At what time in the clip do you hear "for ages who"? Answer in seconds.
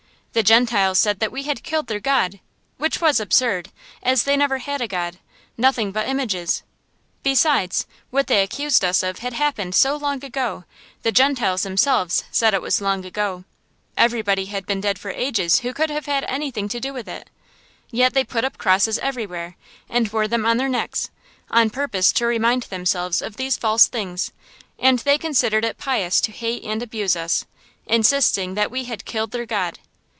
14.97-15.73